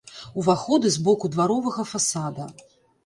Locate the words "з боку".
0.95-1.31